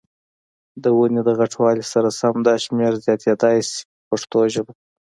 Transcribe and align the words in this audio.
د 0.83 0.85
ونې 0.97 1.21
د 1.27 1.29
غټوالي 1.39 1.85
سره 1.93 2.09
سم 2.19 2.35
دا 2.47 2.55
شمېر 2.65 2.91
زیاتېدلای 3.05 3.59
شي 3.69 3.79
په 3.91 4.01
پښتو 4.09 4.39
ژبه. 4.53 4.71